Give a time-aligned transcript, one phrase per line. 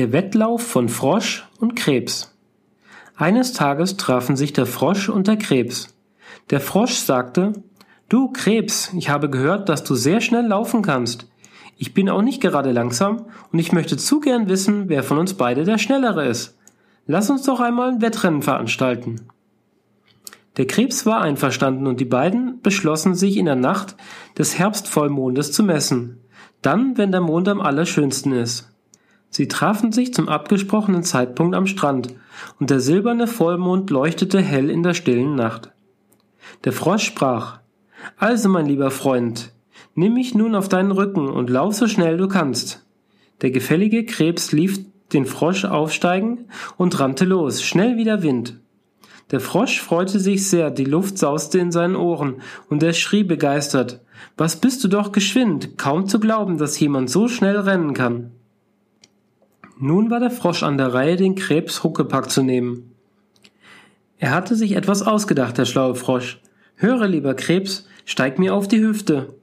[0.00, 2.34] Der Wettlauf von Frosch und Krebs.
[3.16, 5.94] Eines Tages trafen sich der Frosch und der Krebs.
[6.48, 7.52] Der Frosch sagte,
[8.08, 11.28] Du Krebs, ich habe gehört, dass du sehr schnell laufen kannst.
[11.76, 15.34] Ich bin auch nicht gerade langsam und ich möchte zu gern wissen, wer von uns
[15.34, 16.56] beide der Schnellere ist.
[17.06, 19.28] Lass uns doch einmal ein Wettrennen veranstalten.
[20.56, 23.96] Der Krebs war einverstanden und die beiden beschlossen sich in der Nacht
[24.38, 26.22] des Herbstvollmondes zu messen.
[26.62, 28.69] Dann, wenn der Mond am allerschönsten ist.
[29.30, 32.14] Sie trafen sich zum abgesprochenen Zeitpunkt am Strand,
[32.58, 35.70] und der silberne Vollmond leuchtete hell in der stillen Nacht.
[36.64, 37.60] Der Frosch sprach
[38.16, 39.52] Also, mein lieber Freund,
[39.94, 42.84] nimm mich nun auf deinen Rücken und lauf so schnell du kannst.
[43.40, 44.80] Der gefällige Krebs lief
[45.12, 48.58] den Frosch aufsteigen und rannte los, schnell wie der Wind.
[49.30, 54.00] Der Frosch freute sich sehr, die Luft sauste in seinen Ohren, und er schrie begeistert
[54.36, 58.32] Was bist du doch geschwind, kaum zu glauben, dass jemand so schnell rennen kann.
[59.82, 62.94] Nun war der Frosch an der Reihe, den Krebs Huckepack zu nehmen.
[64.18, 66.38] Er hatte sich etwas ausgedacht, der schlaue Frosch.
[66.76, 69.34] Höre, lieber Krebs, steig mir auf die Hüfte.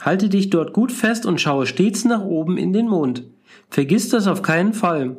[0.00, 3.22] Halte dich dort gut fest und schaue stets nach oben in den Mond.
[3.70, 5.18] Vergiss das auf keinen Fall.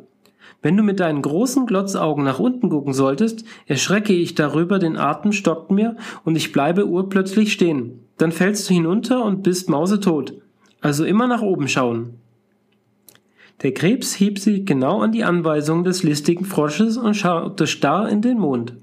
[0.60, 5.32] Wenn du mit deinen großen Glotzaugen nach unten gucken solltest, erschrecke ich darüber, den Atem
[5.32, 8.00] stockt mir und ich bleibe urplötzlich stehen.
[8.18, 10.34] Dann fällst du hinunter und bist mausetot.
[10.82, 12.19] Also immer nach oben schauen.
[13.62, 18.22] Der Krebs hieb sich genau an die Anweisung des listigen Frosches und schaute starr in
[18.22, 18.74] den Mond.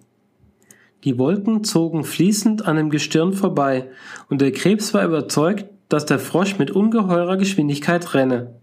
[1.04, 3.90] Die Wolken zogen fließend an dem Gestirn vorbei,
[4.30, 8.56] und der Krebs war überzeugt, dass der Frosch mit ungeheurer Geschwindigkeit renne.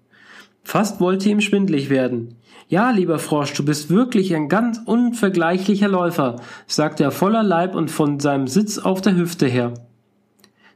[0.63, 2.37] Fast wollte ihm schwindlig werden.
[2.69, 7.91] Ja, lieber Frosch, du bist wirklich ein ganz unvergleichlicher Läufer, sagte er voller Leib und
[7.91, 9.75] von seinem Sitz auf der Hüfte her.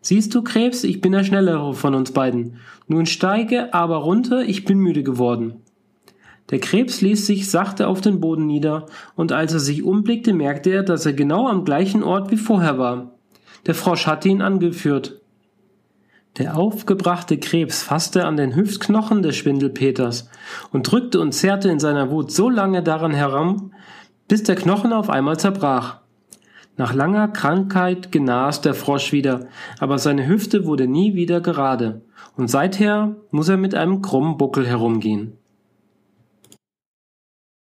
[0.09, 2.57] Siehst du, Krebs, ich bin der Schnellere von uns beiden.
[2.87, 5.57] Nun steige aber runter, ich bin müde geworden.
[6.49, 8.87] Der Krebs ließ sich sachte auf den Boden nieder,
[9.17, 12.79] und als er sich umblickte, merkte er, dass er genau am gleichen Ort wie vorher
[12.79, 13.19] war.
[13.67, 15.21] Der Frosch hatte ihn angeführt.
[16.39, 20.31] Der aufgebrachte Krebs fasste an den Hüftknochen des Schwindelpeters
[20.73, 23.75] und drückte und zerrte in seiner Wut so lange daran herum,
[24.27, 25.99] bis der Knochen auf einmal zerbrach.
[26.79, 29.49] Nach langer Krankheit genas der Frosch wieder,
[29.81, 32.03] aber seine Hüfte wurde nie wieder gerade,
[32.37, 35.38] und seither muss er mit einem krummen Buckel herumgehen.